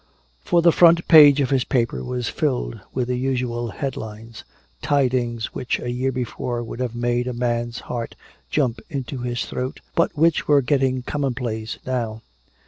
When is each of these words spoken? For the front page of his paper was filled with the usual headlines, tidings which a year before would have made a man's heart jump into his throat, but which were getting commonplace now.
For 0.39 0.63
the 0.63 0.71
front 0.71 1.07
page 1.07 1.41
of 1.41 1.51
his 1.51 1.63
paper 1.63 2.03
was 2.03 2.27
filled 2.27 2.79
with 2.91 3.07
the 3.07 3.17
usual 3.17 3.67
headlines, 3.69 4.43
tidings 4.81 5.53
which 5.53 5.79
a 5.79 5.91
year 5.91 6.11
before 6.11 6.63
would 6.63 6.79
have 6.79 6.95
made 6.95 7.27
a 7.27 7.33
man's 7.33 7.81
heart 7.81 8.15
jump 8.49 8.79
into 8.89 9.19
his 9.19 9.45
throat, 9.45 9.79
but 9.93 10.17
which 10.17 10.47
were 10.47 10.63
getting 10.63 11.03
commonplace 11.03 11.77
now. 11.85 12.23